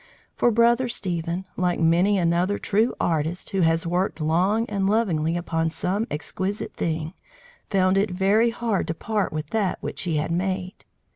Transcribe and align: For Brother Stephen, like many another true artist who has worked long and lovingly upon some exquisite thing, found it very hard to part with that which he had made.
For 0.35 0.49
Brother 0.49 0.87
Stephen, 0.87 1.45
like 1.57 1.79
many 1.79 2.17
another 2.17 2.57
true 2.57 2.95
artist 2.99 3.51
who 3.51 3.61
has 3.61 3.85
worked 3.85 4.19
long 4.19 4.65
and 4.65 4.89
lovingly 4.89 5.37
upon 5.37 5.69
some 5.69 6.07
exquisite 6.09 6.73
thing, 6.73 7.13
found 7.69 7.99
it 7.99 8.09
very 8.09 8.49
hard 8.49 8.87
to 8.87 8.95
part 8.95 9.31
with 9.31 9.51
that 9.51 9.77
which 9.83 10.01
he 10.01 10.15
had 10.17 10.31
made. 10.31 10.85